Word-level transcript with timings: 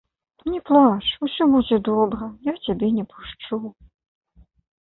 Не 0.51 0.59
плач, 0.69 1.05
усё 1.27 1.43
будзе 1.51 1.77
добра, 1.89 2.31
я 2.51 2.57
цябе 2.69 2.87
не 2.97 3.05
пушчу. 3.13 3.63